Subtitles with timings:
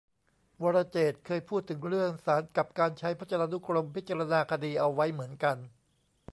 [0.63, 5.57] วรเจตน์ เคยพูดถึงเรื่องศาลกับการใช้พจนานุกรมพิจารณาคดีเอาไว้เหมือนกัน